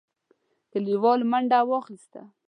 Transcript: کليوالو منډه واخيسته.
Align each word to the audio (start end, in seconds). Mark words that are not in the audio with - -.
کليوالو 0.71 1.23
منډه 1.31 1.59
واخيسته. 1.69 2.21